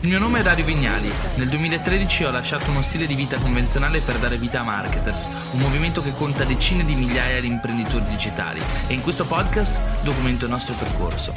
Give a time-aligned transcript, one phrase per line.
[0.00, 1.10] Il mio nome è Dario Vignali.
[1.36, 5.58] Nel 2013 ho lasciato uno stile di vita convenzionale per dare vita a Marketers, un
[5.58, 10.50] movimento che conta decine di migliaia di imprenditori digitali e in questo podcast documento il
[10.50, 11.32] nostro percorso.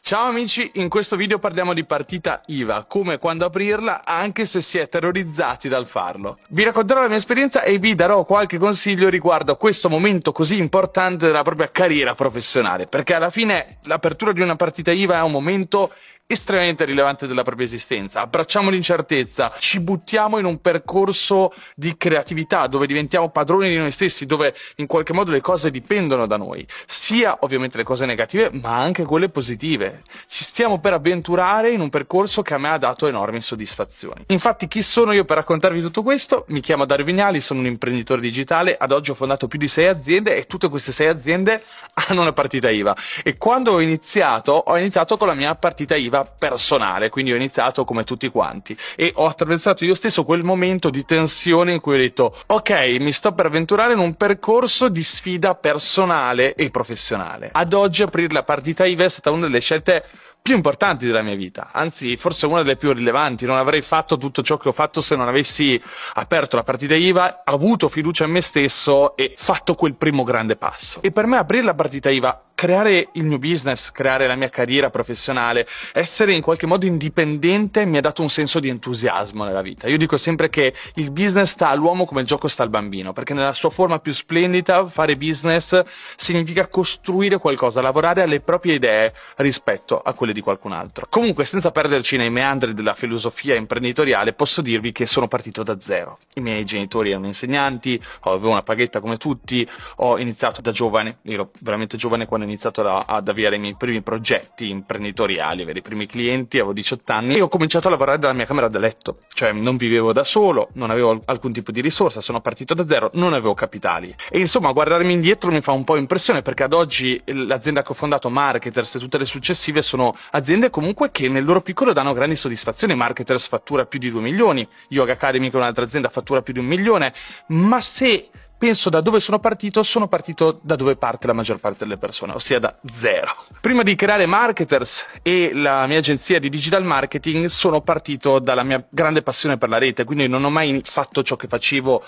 [0.00, 4.78] Ciao amici, in questo video parliamo di partita IVA, come quando aprirla, anche se si
[4.78, 6.38] è terrorizzati dal farlo.
[6.48, 10.56] Vi racconterò la mia esperienza e vi darò qualche consiglio riguardo a questo momento così
[10.56, 15.32] importante della propria carriera professionale, perché alla fine l'apertura di una partita IVA è un
[15.32, 15.92] momento
[16.30, 18.20] estremamente rilevante della propria esistenza.
[18.20, 24.26] Abbracciamo l'incertezza, ci buttiamo in un percorso di creatività dove diventiamo padroni di noi stessi,
[24.26, 28.76] dove in qualche modo le cose dipendono da noi, sia ovviamente le cose negative, ma
[28.76, 30.02] anche quelle positive.
[30.26, 34.24] Ci stiamo per avventurare in un percorso che a me ha dato enormi soddisfazioni.
[34.26, 36.44] Infatti, chi sono io per raccontarvi tutto questo?
[36.48, 39.86] Mi chiamo Dario Vignali, sono un imprenditore digitale, ad oggi ho fondato più di sei
[39.86, 41.62] aziende e tutte queste sei aziende
[42.06, 42.94] hanno una partita IVA.
[43.24, 47.36] E quando ho iniziato, ho iniziato con la mia partita IVA inizia personale, quindi ho
[47.36, 51.94] iniziato come tutti quanti e ho attraversato io stesso quel momento di tensione in cui
[51.94, 57.50] ho detto ok, mi sto per avventurare in un percorso di sfida personale e professionale.
[57.52, 60.04] Ad oggi aprire la partita IVA è stata una delle scelte
[60.40, 63.44] più importanti della mia vita, anzi forse una delle più rilevanti.
[63.44, 65.80] Non avrei fatto tutto ciò che ho fatto se non avessi
[66.14, 71.02] aperto la partita IVA, avuto fiducia in me stesso e fatto quel primo grande passo.
[71.02, 74.90] E per me aprire la partita IVA creare il mio business, creare la mia carriera
[74.90, 79.86] professionale, essere in qualche modo indipendente mi ha dato un senso di entusiasmo nella vita.
[79.86, 83.32] Io dico sempre che il business sta all'uomo come il gioco sta al bambino, perché
[83.32, 85.80] nella sua forma più splendida fare business
[86.16, 91.06] significa costruire qualcosa, lavorare alle proprie idee rispetto a quelle di qualcun altro.
[91.08, 96.18] Comunque, senza perderci nei meandri della filosofia imprenditoriale, posso dirvi che sono partito da zero.
[96.34, 101.50] I miei genitori erano insegnanti, avevo una paghetta come tutti, ho iniziato da giovane, ero
[101.60, 106.06] veramente giovane quando iniziato a, ad avere i miei primi progetti imprenditoriali, avere i primi
[106.06, 109.52] clienti, avevo 18 anni e ho cominciato a lavorare dalla mia camera da letto, cioè
[109.52, 113.32] non vivevo da solo, non avevo alcun tipo di risorsa, sono partito da zero, non
[113.32, 114.14] avevo capitali.
[114.30, 117.94] E insomma, guardarmi indietro mi fa un po' impressione perché ad oggi l'azienda che ho
[117.94, 122.36] fondato, Marketers e tutte le successive sono aziende comunque che nel loro piccolo danno grandi
[122.36, 122.94] soddisfazioni.
[122.94, 126.58] Marketers fattura più di 2 milioni, Yoga Academy che è un'altra azienda fattura più di
[126.58, 127.12] un milione,
[127.48, 131.84] ma se penso da dove sono partito, sono partito da dove parte la maggior parte
[131.84, 133.32] delle persone, ossia da zero.
[133.60, 138.84] Prima di creare Marketers e la mia agenzia di digital marketing, sono partito dalla mia
[138.90, 142.04] grande passione per la rete, quindi non ho mai fatto ciò che facevo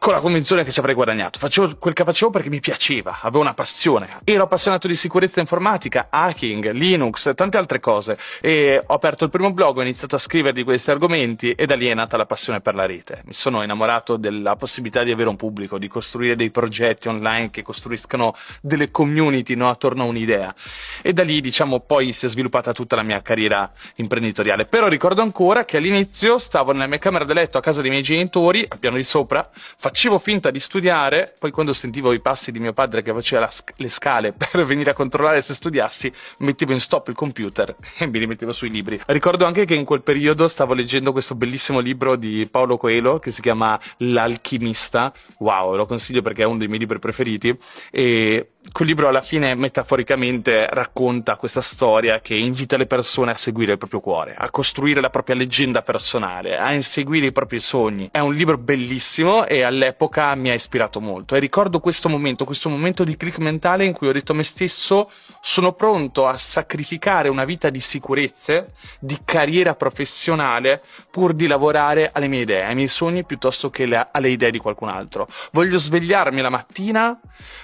[0.00, 1.38] con la convinzione che ci avrei guadagnato.
[1.38, 4.08] Facevo quel che facevo perché mi piaceva, avevo una passione.
[4.24, 8.16] Ero appassionato di sicurezza informatica, hacking, Linux, tante altre cose.
[8.40, 11.74] E ho aperto il primo blog, ho iniziato a scrivere di questi argomenti e da
[11.74, 13.20] lì è nata la passione per la rete.
[13.26, 17.60] Mi sono innamorato della possibilità di avere un pubblico, di costruire dei progetti online che
[17.60, 20.54] costruiscano delle community no, attorno a un'idea.
[21.02, 24.64] E da lì, diciamo, poi si è sviluppata tutta la mia carriera imprenditoriale.
[24.64, 28.02] Però ricordo ancora che all'inizio stavo nella mia camera da letto a casa dei miei
[28.02, 29.46] genitori, al piano di sopra,
[29.90, 33.72] facevo finta di studiare, poi quando sentivo i passi di mio padre che faceva sc-
[33.76, 38.20] le scale per venire a controllare se studiassi, mettevo in stop il computer e mi
[38.20, 39.00] rimettevo sui libri.
[39.06, 43.32] Ricordo anche che in quel periodo stavo leggendo questo bellissimo libro di Paolo Coelho che
[43.32, 45.12] si chiama L'alchimista.
[45.38, 47.58] Wow, lo consiglio perché è uno dei miei libri preferiti
[47.90, 53.72] e quel libro alla fine metaforicamente racconta questa storia che invita le persone a seguire
[53.72, 58.08] il proprio cuore, a costruire la propria leggenda personale, a inseguire i propri sogni.
[58.12, 62.68] È un libro bellissimo e all'epoca mi ha ispirato molto e ricordo questo momento, questo
[62.68, 65.10] momento di click mentale in cui ho detto a me stesso
[65.40, 72.28] sono pronto a sacrificare una vita di sicurezze, di carriera professionale pur di lavorare alle
[72.28, 75.26] mie idee, ai miei sogni piuttosto che alle idee di qualcun altro.
[75.52, 77.18] Voglio svegliarmi la mattina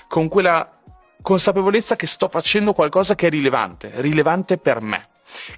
[0.08, 0.70] con quella
[1.26, 5.08] consapevolezza che sto facendo qualcosa che è rilevante, rilevante per me.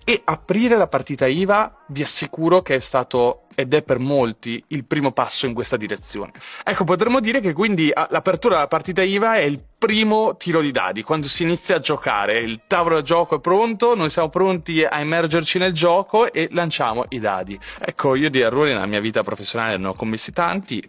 [0.03, 4.87] E aprire la partita IVA vi assicuro che è stato ed è per molti il
[4.87, 6.33] primo passo in questa direzione.
[6.65, 11.05] Ecco, potremmo dire che quindi l'apertura della partita IVA è il primo tiro di dadi,
[11.05, 15.01] quando si inizia a giocare, il tavolo da gioco è pronto, noi siamo pronti a
[15.01, 17.57] immergerci nel gioco e lanciamo i dadi.
[17.79, 20.83] Ecco, io di errori nella mia vita professionale ne ho commessi tanti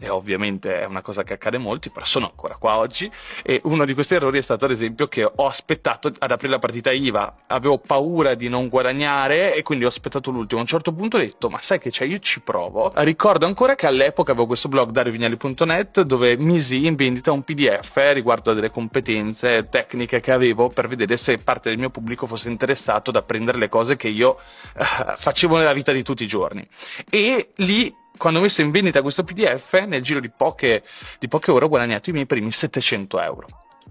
[0.00, 3.08] e ovviamente è una cosa che accade a molti, però sono ancora qua oggi
[3.44, 6.58] e uno di questi errori è stato ad esempio che ho aspettato ad aprire la
[6.58, 10.58] partita IVA, avevo paura di non guadagnare e quindi ho aspettato l'ultimo.
[10.58, 12.90] A un certo punto ho detto, ma sai che c'è, io ci provo.
[12.96, 18.30] Ricordo ancora che all'epoca avevo questo blog dariovignali.net dove misi in vendita un PDF riguardo
[18.32, 22.48] riguardo a delle competenze tecniche che avevo per vedere se parte del mio pubblico fosse
[22.48, 24.38] interessato ad apprendere le cose che io
[24.76, 24.84] eh,
[25.16, 26.66] facevo nella vita di tutti i giorni.
[27.10, 30.82] E lì quando ho messo in vendita questo PDF, nel giro di poche,
[31.18, 33.46] di poche ore ho guadagnato i miei primi 700 euro.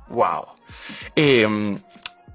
[0.10, 0.54] Wow!
[1.14, 1.82] E, um,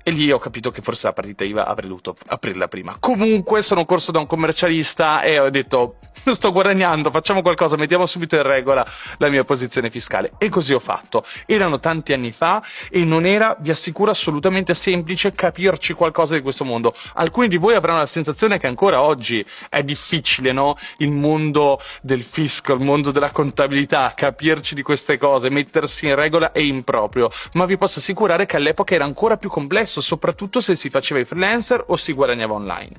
[0.09, 2.97] E lì ho capito che forse la partita IVA avrei dovuto aprirla prima.
[3.01, 5.97] Comunque sono corso da un commercialista e ho detto
[6.33, 8.87] sto guadagnando, facciamo qualcosa, mettiamo subito in regola
[9.19, 10.33] la mia posizione fiscale.
[10.39, 11.25] E così ho fatto.
[11.47, 16.65] Erano tanti anni fa e non era, vi assicuro, assolutamente semplice capirci qualcosa di questo
[16.65, 16.95] mondo.
[17.15, 20.77] Alcuni di voi avranno la sensazione che ancora oggi è difficile, no?
[20.99, 26.53] Il mondo del fisco, il mondo della contabilità, capirci di queste cose, mettersi in regola
[26.53, 27.31] è improprio.
[27.53, 31.25] Ma vi posso assicurare che all'epoca era ancora più complesso, soprattutto se si faceva i
[31.25, 32.97] freelancer o si guadagnava online.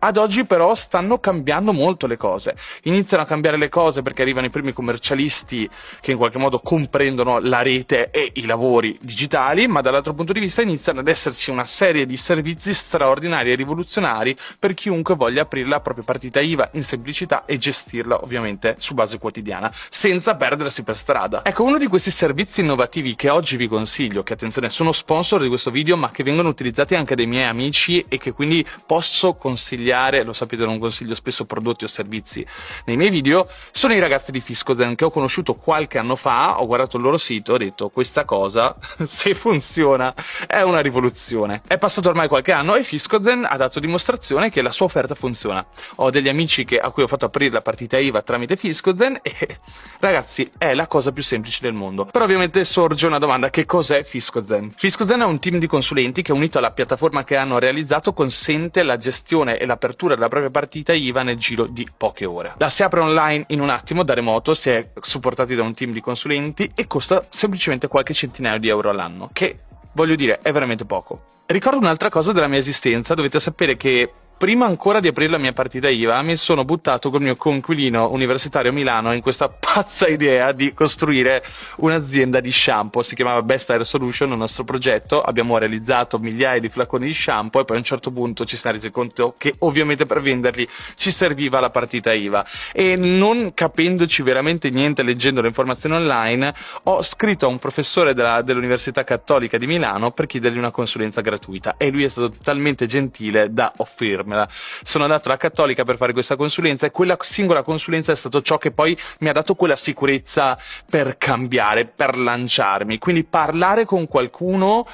[0.00, 4.46] Ad oggi però stanno cambiando molto le cose iniziano a cambiare le cose perché arrivano
[4.46, 5.68] i primi commercialisti
[6.00, 10.40] che in qualche modo comprendono la rete e i lavori digitali, ma dall'altro punto di
[10.40, 15.68] vista iniziano ad esserci una serie di servizi straordinari e rivoluzionari per chiunque voglia aprire
[15.68, 20.96] la propria partita IVA in semplicità e gestirla ovviamente su base quotidiana, senza perdersi per
[20.96, 21.44] strada.
[21.44, 25.48] Ecco, uno di questi servizi innovativi che oggi vi consiglio, che attenzione sono sponsor di
[25.48, 30.24] questo video, ma che vengono utilizzati anche dai miei amici e che quindi posso consigliare,
[30.24, 32.46] lo sapete non consiglio spesso prodotti o servizi
[32.84, 36.66] nei miei video sono i ragazzi di Fiscozen che ho conosciuto qualche anno fa, ho
[36.66, 40.14] guardato il loro sito, ho detto questa cosa se funziona
[40.46, 41.62] è una rivoluzione.
[41.66, 45.64] È passato ormai qualche anno e Fiscozen ha dato dimostrazione che la sua offerta funziona.
[45.96, 49.58] Ho degli amici che, a cui ho fatto aprire la partita IVA tramite Fiscozen e
[50.00, 52.04] ragazzi è la cosa più semplice del mondo.
[52.04, 54.72] Però ovviamente sorge una domanda, che cos'è Fiscozen?
[54.76, 58.98] Fiscozen è un team di consulenti che unito alla piattaforma che hanno realizzato consente la
[58.98, 62.52] gestione e l'apertura della propria partita IVA nel giro di poche ore.
[62.58, 65.90] La si apre online in un attimo da remoto, si è supportati da un team
[65.90, 69.60] di consulenti e costa semplicemente qualche centinaio di euro all'anno, che
[69.92, 71.22] voglio dire è veramente poco.
[71.46, 75.52] Ricordo un'altra cosa della mia esistenza, dovete sapere che prima ancora di aprire la mia
[75.52, 80.72] partita IVA, mi sono buttato col mio conquilino universitario Milano in questa pazza idea di
[80.72, 81.44] costruire
[81.78, 83.02] un'azienda di shampoo.
[83.02, 85.20] Si chiamava Best Air Solution, il nostro progetto.
[85.20, 88.76] Abbiamo realizzato migliaia di flaconi di shampoo e poi a un certo punto ci siamo
[88.76, 92.46] resi conto che ovviamente per venderli ci serviva la partita IVA.
[92.72, 96.54] E non capendoci veramente niente leggendo le informazioni online,
[96.84, 101.74] ho scritto a un professore della, dell'Università Cattolica di Milano per chiedergli una consulenza gratuita
[101.76, 104.48] e lui è stato talmente gentile da offrirmi farmela.
[104.50, 108.58] Sono andato alla Cattolica per fare questa consulenza e quella singola consulenza è stato ciò
[108.58, 110.58] che poi mi ha dato quella sicurezza
[110.88, 112.98] per cambiare, per lanciarmi.
[112.98, 114.86] Quindi parlare con qualcuno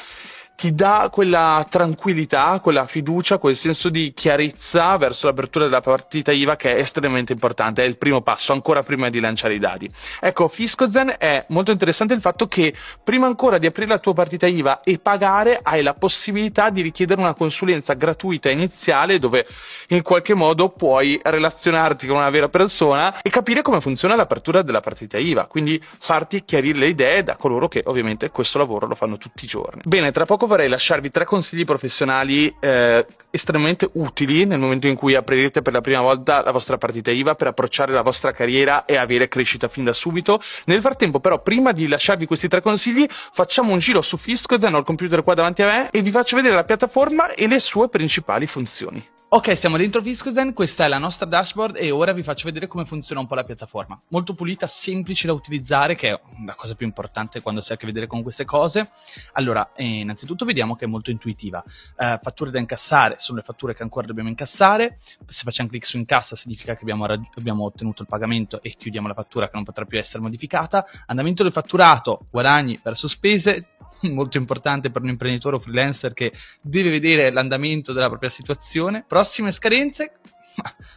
[0.57, 6.57] ti dà quella tranquillità, quella fiducia, quel senso di chiarezza verso l'apertura della partita IVA
[6.57, 9.91] che è estremamente importante, è il primo passo, ancora prima di lanciare i dadi.
[10.21, 14.47] Ecco, Fiscozen è molto interessante il fatto che prima ancora di aprire la tua partita
[14.47, 19.47] IVA e pagare hai la possibilità di richiedere una consulenza gratuita iniziale dove
[19.89, 24.81] in qualche modo puoi relazionarti con una vera persona e capire come funziona l'apertura della
[24.81, 29.19] partita IVA, quindi farti chiarire le idee da coloro che ovviamente questo lavoro lo fanno
[29.19, 29.83] tutti i giorni.
[29.85, 35.15] Bene, tra poco vorrei lasciarvi tre consigli professionali eh, estremamente utili nel momento in cui
[35.15, 38.97] aprirete per la prima volta la vostra partita IVA per approcciare la vostra carriera e
[38.97, 40.41] avere crescita fin da subito.
[40.67, 44.79] Nel frattempo, però, prima di lasciarvi questi tre consigli, facciamo un giro su Fiscozen, ho
[44.79, 47.89] il computer qua davanti a me e vi faccio vedere la piattaforma e le sue
[47.89, 49.14] principali funzioni.
[49.35, 52.85] Ok, siamo dentro Fiscozen, questa è la nostra dashboard e ora vi faccio vedere come
[52.85, 54.01] funziona un po' la piattaforma.
[54.11, 57.77] Molto pulita, semplice da utilizzare, che è la cosa più importante quando si ha a
[57.77, 58.91] che vedere con queste cose.
[59.33, 61.65] Allora, eh, innanzitutto vediamo che è molto intuitiva.
[61.99, 64.99] Eh, fatture da incassare sono le fatture che ancora dobbiamo incassare.
[65.27, 69.09] Se facciamo clic su incassa significa che abbiamo, raggi- abbiamo ottenuto il pagamento e chiudiamo
[69.09, 70.87] la fattura che non potrà più essere modificata.
[71.07, 73.71] Andamento del fatturato, guadagni verso spese,
[74.13, 79.05] molto importante per un imprenditore o freelancer che deve vedere l'andamento della propria situazione.
[79.07, 80.19] Prossime scadenze,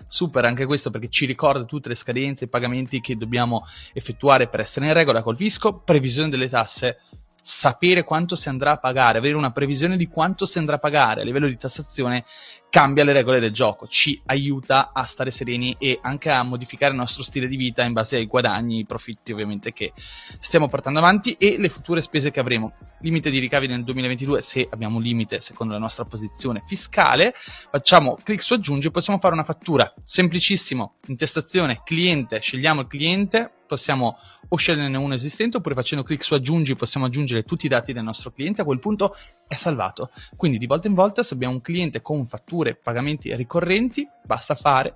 [0.06, 4.48] super anche questo perché ci ricorda tutte le scadenze e i pagamenti che dobbiamo effettuare
[4.48, 7.00] per essere in regola col fisco, previsione delle tasse.
[7.40, 11.22] Sapere quanto si andrà a pagare, avere una previsione di quanto si andrà a pagare
[11.22, 12.26] a livello di tassazione
[12.70, 17.00] cambia le regole del gioco, ci aiuta a stare sereni e anche a modificare il
[17.00, 21.34] nostro stile di vita in base ai guadagni, i profitti ovviamente che stiamo portando avanti
[21.40, 22.74] e le future spese che avremo.
[23.02, 28.18] Limite di ricavi nel 2022, se abbiamo un limite secondo la nostra posizione fiscale, facciamo
[28.22, 29.94] clic su aggiungi e possiamo fare una fattura.
[30.04, 34.18] Semplicissimo, intestazione, cliente, scegliamo il cliente, possiamo
[34.50, 38.04] o sceglierne uno esistente oppure facendo clic su aggiungi possiamo aggiungere tutti i dati del
[38.04, 39.14] nostro cliente, a quel punto
[39.48, 40.12] è salvato.
[40.36, 44.56] Quindi di volta in volta se abbiamo un cliente con fatture e pagamenti ricorrenti, basta
[44.56, 44.96] fare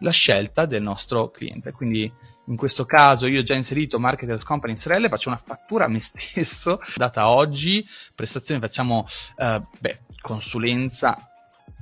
[0.00, 1.72] la scelta del nostro cliente.
[1.72, 2.12] Quindi
[2.46, 5.98] in questo caso io ho già inserito Marketers Company SRL, faccio una fattura a me
[6.00, 9.04] stesso, data oggi, prestazioni facciamo,
[9.36, 11.30] eh, beh, consulenza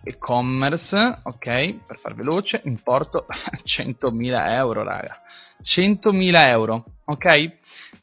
[0.02, 3.26] e-commerce, ok, per far veloce, importo
[3.64, 5.20] 100.000 euro, raga.
[5.60, 7.52] 100.000 euro ok?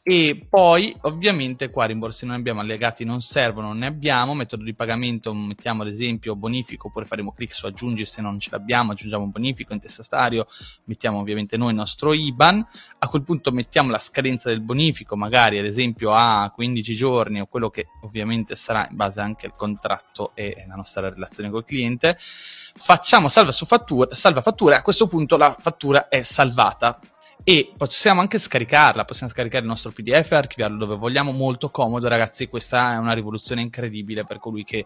[0.05, 4.73] E poi ovviamente qua rimborsi non abbiamo, allegati non servono, non ne abbiamo, metodo di
[4.73, 9.23] pagamento mettiamo ad esempio bonifico oppure faremo clic su aggiungi se non ce l'abbiamo, aggiungiamo
[9.23, 10.45] un bonifico in testatario,
[10.85, 12.65] mettiamo ovviamente noi il nostro IBAN,
[12.99, 17.45] a quel punto mettiamo la scadenza del bonifico magari ad esempio a 15 giorni o
[17.45, 22.17] quello che ovviamente sarà in base anche al contratto e la nostra relazione col cliente,
[22.17, 26.99] facciamo salva su fattura, salva fattura, a questo punto la fattura è salvata
[27.43, 32.07] e possiamo anche scaricarla, possiamo scaricare il nostro PDF e archiviarlo dove vogliamo, molto comodo
[32.07, 34.85] ragazzi, questa è una rivoluzione incredibile per colui che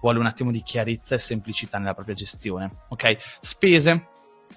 [0.00, 2.70] vuole un attimo di chiarezza e semplicità nella propria gestione.
[2.88, 4.08] Ok, spese,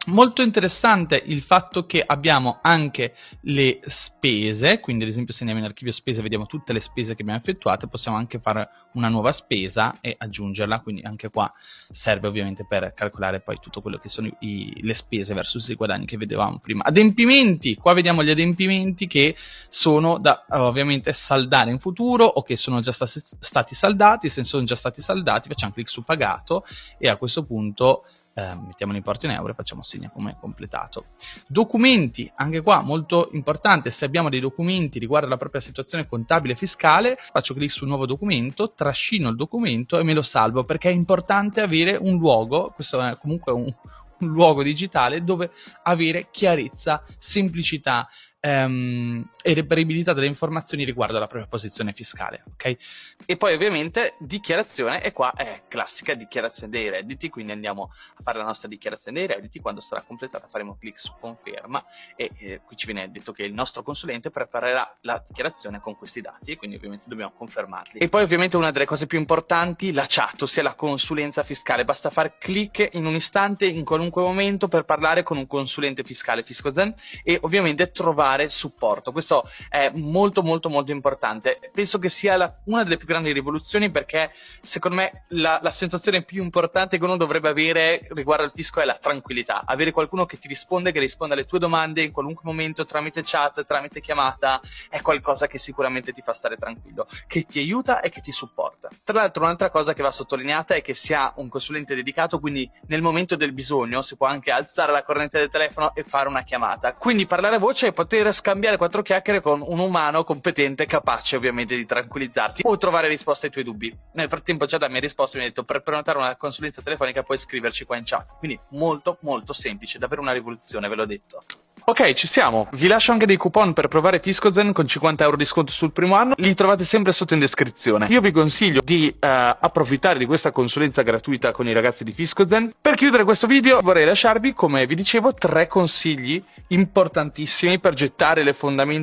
[0.07, 5.67] Molto interessante il fatto che abbiamo anche le spese, quindi ad esempio se andiamo in
[5.67, 9.97] archivio spese vediamo tutte le spese che abbiamo effettuato, possiamo anche fare una nuova spesa
[9.99, 11.51] e aggiungerla, quindi anche qua
[11.89, 16.05] serve ovviamente per calcolare poi tutto quello che sono i, le spese versus i guadagni
[16.05, 16.83] che vedevamo prima.
[16.83, 19.35] Adempimenti, qua vediamo gli adempimenti che
[19.67, 24.63] sono da ovviamente saldare in futuro o che sono già stati, stati saldati, se sono
[24.63, 26.63] già stati saldati facciamo clic su pagato
[26.97, 28.05] e a questo punto
[28.37, 31.05] eh, mettiamo l'importo in euro e facciamo segno come completato.
[31.47, 36.55] Documenti, anche qua molto importante, se abbiamo dei documenti riguardo alla propria situazione contabile e
[36.55, 40.93] fiscale, faccio clic sul nuovo documento, trascino il documento e me lo salvo perché è
[40.93, 43.73] importante avere un luogo, questo è comunque un,
[44.19, 45.49] un luogo digitale dove
[45.83, 48.07] avere chiarezza, semplicità,
[48.47, 52.43] ehm, e reperibilità delle informazioni riguardo alla propria posizione fiscale.
[52.53, 52.77] ok?
[53.25, 58.37] E poi ovviamente dichiarazione, e qua è classica dichiarazione dei redditi, quindi andiamo a fare
[58.37, 61.83] la nostra dichiarazione dei redditi, quando sarà completata faremo clic su conferma
[62.15, 66.21] e eh, qui ci viene detto che il nostro consulente preparerà la dichiarazione con questi
[66.21, 67.99] dati e quindi ovviamente dobbiamo confermarli.
[67.99, 72.09] E poi ovviamente una delle cose più importanti, la chat, ossia la consulenza fiscale, basta
[72.09, 76.93] fare clic in un istante, in qualunque momento per parlare con un consulente fiscale FiscoZen
[77.23, 79.11] e ovviamente trovare trovare supporto.
[79.11, 81.59] Questo è molto molto molto importante.
[81.73, 86.23] Penso che sia la, una delle più grandi rivoluzioni perché secondo me la, la, sensazione
[86.23, 89.63] più importante che uno dovrebbe avere riguardo al fisco è la tranquillità.
[89.65, 93.63] Avere qualcuno che ti risponde, che risponde alle tue domande in qualunque momento tramite chat,
[93.63, 98.21] tramite chiamata, è qualcosa che sicuramente ti fa stare tranquillo, che ti aiuta e che
[98.21, 98.89] ti supporta.
[99.03, 102.69] Tra l'altro un'altra cosa che va sottolineata è che si ha un consulente dedicato, quindi
[102.87, 106.43] nel momento del bisogno si può anche alzare la corrente del telefono e fare una
[106.43, 106.93] chiamata.
[106.93, 111.35] Quindi parlare a voce e poter poter scambiare quattro chiacchiere con un umano competente, capace
[111.35, 113.95] ovviamente di tranquillizzarti o trovare risposte ai tuoi dubbi.
[114.13, 117.23] Nel frattempo già da mi ha risposto mi ha detto per prenotare una consulenza telefonica
[117.23, 118.37] puoi scriverci qua in chat.
[118.37, 121.43] Quindi molto molto semplice, davvero una rivoluzione, ve l'ho detto.
[121.89, 122.67] Ok, ci siamo.
[122.73, 126.15] Vi lascio anche dei coupon per provare Fiscozen con 50 euro di sconto sul primo
[126.15, 126.33] anno.
[126.35, 128.07] Li trovate sempre sotto in descrizione.
[128.09, 132.73] Io vi consiglio di uh, approfittare di questa consulenza gratuita con i ragazzi di Fiscozen.
[132.81, 138.53] Per chiudere questo video vorrei lasciarvi, come vi dicevo, tre consigli importantissimi per gettare le,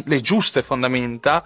[0.05, 1.43] le giuste fondamenta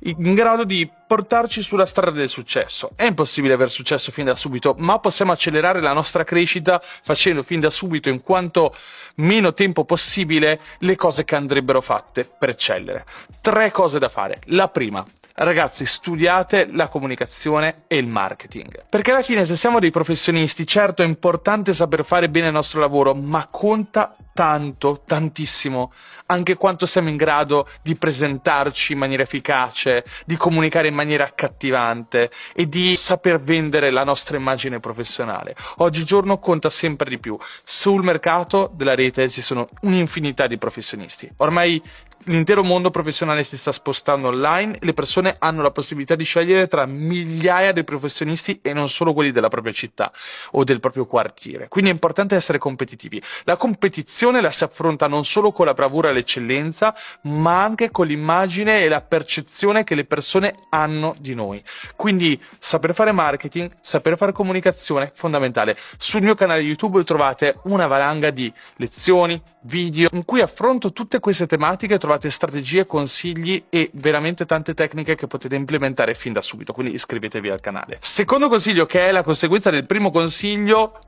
[0.00, 2.92] in grado di portarci sulla strada del successo.
[2.94, 7.58] È impossibile aver successo fin da subito, ma possiamo accelerare la nostra crescita facendo fin
[7.58, 8.72] da subito, in quanto
[9.16, 13.04] meno tempo possibile, le cose che andrebbero fatte per eccellere.
[13.40, 14.38] Tre cose da fare.
[14.50, 18.84] La prima, ragazzi, studiate la comunicazione e il marketing.
[18.88, 22.78] Perché alla fine, se siamo dei professionisti, certo è importante saper fare bene il nostro
[22.78, 25.92] lavoro, ma conta tanto, tantissimo,
[26.24, 32.30] anche quanto siamo in grado di presentarci in maniera efficace, di comunicare in maniera accattivante
[32.54, 35.54] e di saper vendere la nostra immagine professionale.
[35.78, 37.36] Oggigiorno conta sempre di più.
[37.62, 41.30] Sul mercato della rete ci sono un'infinità di professionisti.
[41.36, 41.82] Ormai
[42.24, 46.68] l'intero mondo professionale si sta spostando online e le persone hanno la possibilità di scegliere
[46.68, 50.12] tra migliaia di professionisti e non solo quelli della propria città
[50.52, 51.68] o del proprio quartiere.
[51.68, 53.22] Quindi è importante essere competitivi.
[53.44, 58.06] La competizione la si affronta non solo con la bravura e l'eccellenza, ma anche con
[58.06, 61.62] l'immagine e la percezione che le persone hanno di noi.
[61.96, 65.76] Quindi saper fare marketing, saper fare comunicazione è fondamentale.
[65.98, 71.46] Sul mio canale YouTube trovate una valanga di lezioni, video in cui affronto tutte queste
[71.46, 76.94] tematiche, trovate strategie, consigli e veramente tante tecniche che potete implementare fin da subito, quindi
[76.94, 77.98] iscrivetevi al canale.
[78.00, 80.98] Secondo consiglio, che è la conseguenza del primo consiglio,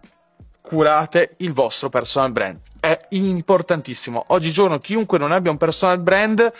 [0.61, 2.61] curate il vostro personal brand.
[2.79, 4.25] È importantissimo.
[4.29, 6.53] Oggigiorno chiunque non abbia un personal brand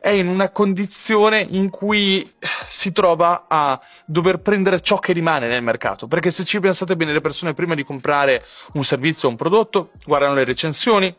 [0.00, 2.32] è in una condizione in cui
[2.68, 6.06] si trova a dover prendere ciò che rimane nel mercato.
[6.06, 8.42] Perché se ci pensate bene, le persone prima di comprare
[8.74, 11.14] un servizio o un prodotto guardano le recensioni,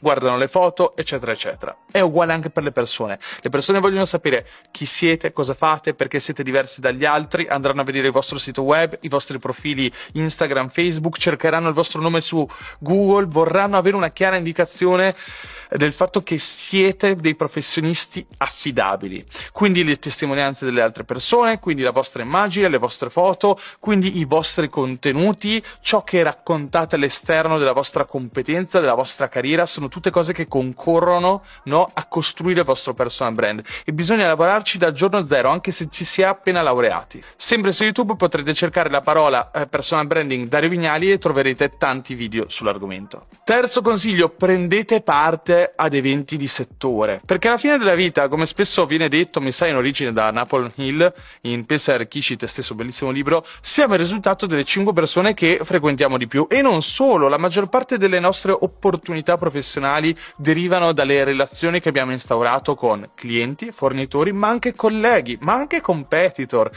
[0.00, 1.76] guardano le foto, eccetera, eccetera.
[1.90, 3.18] È uguale anche per le persone.
[3.40, 7.84] Le persone vogliono sapere chi siete, cosa fate, perché siete diversi dagli altri, andranno a
[7.84, 12.46] vedere il vostro sito web, i vostri profili Instagram, Facebook, cercheranno il vostro nome su
[12.78, 15.14] Google, vorranno avere una chiara indicazione
[15.70, 19.24] del fatto che siete dei professionisti affidabili.
[19.52, 24.24] Quindi le testimonianze delle altre persone, quindi la vostra immagine, le vostre foto, quindi i
[24.24, 30.32] vostri contenuti, ciò che raccontate all'esterno della vostra competenza, della vostra carriera, sono tutte cose
[30.32, 33.62] che concorrono no, a costruire il vostro personal brand.
[33.84, 37.22] E bisogna lavorarci dal giorno zero, anche se ci si è appena laureati.
[37.36, 42.14] Sempre su YouTube potrete cercare la parola eh, personal branding Dario Vignali e troverete tanti
[42.14, 43.26] video sull'argomento.
[43.44, 48.86] Terzo consiglio, prendete parte ad eventi di settore, perché alla fine della vita, come spesso
[48.86, 51.12] viene detto, mi sa in origine da Napoleon Hill,
[51.42, 55.60] in Pensa e arricchisci te stesso, bellissimo libro, siamo il risultato delle 5 persone che
[55.62, 56.46] frequentiamo di più.
[56.48, 62.12] E non solo, la maggior parte delle nostre opportunità professionali derivano dalle relazioni che abbiamo
[62.12, 66.70] instaurato con clienti, fornitori, ma anche colleghi, ma anche competitor.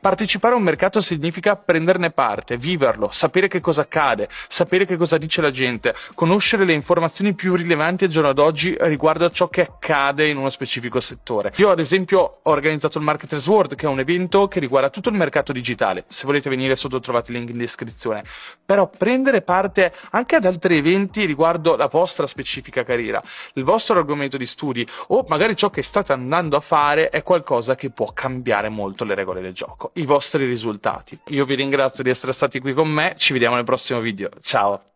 [0.00, 5.18] Partecipare a un mercato significa prenderne parte, viverlo, sapere che cosa accade, sapere che cosa
[5.18, 9.62] dice la gente, conoscere le informazioni più rilevanti al giorno d'oggi riguardo a ciò che
[9.62, 11.52] accade in uno specifico settore.
[11.56, 15.10] Io ad esempio ho organizzato il Marketers World, che è un evento che riguarda tutto
[15.10, 16.04] il mercato digitale.
[16.08, 18.24] Se volete venire sotto trovate il link in descrizione.
[18.64, 23.22] Però prendere parte anche ad altri eventi riguardo la vostra specifica carriera,
[23.54, 27.74] il vostro argomento di studi o magari ciò che state andando a fare è qualcosa
[27.74, 31.18] che può cambiare molto le regole del gioco, i vostri risultati.
[31.28, 34.30] Io vi ringrazio di essere stati qui con me, ci vediamo nel prossimo video.
[34.40, 34.95] Ciao!